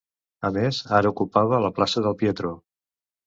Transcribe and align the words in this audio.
A 0.47 0.49
més, 0.53 0.77
ara 0.99 1.11
ocupava 1.15 1.59
la 1.65 1.71
plaça 1.81 2.05
del 2.07 2.17
Pietro. 2.23 2.55